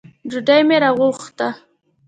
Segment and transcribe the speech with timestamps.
[0.29, 1.47] ډوډۍ مي راوغوښته.